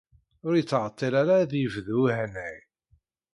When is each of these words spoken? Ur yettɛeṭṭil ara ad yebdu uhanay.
Ur 0.47 0.53
yettɛeṭṭil 0.55 1.13
ara 1.21 1.33
ad 1.39 1.51
yebdu 1.55 1.97
uhanay. 2.05 2.57